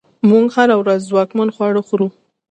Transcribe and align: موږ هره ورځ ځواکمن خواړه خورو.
موږ 0.29 0.45
هره 0.55 0.75
ورځ 0.81 0.99
ځواکمن 1.09 1.49
خواړه 1.55 1.81
خورو. 1.87 2.07